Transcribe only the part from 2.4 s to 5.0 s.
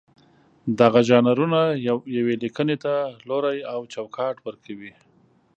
لیکنې ته لوری او چوکاټ ورکوي.